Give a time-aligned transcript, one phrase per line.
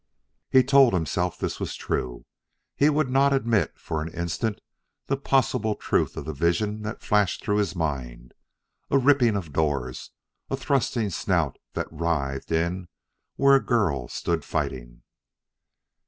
[0.49, 2.25] He told himself this was true;
[2.75, 4.59] he would not admit for an instant
[5.05, 8.33] the possible truth of the vision that flashed through his mind
[8.89, 10.09] a ripping of doors
[10.49, 12.87] a thrusting snout that writhed in
[13.35, 15.03] where a girl stood fighting.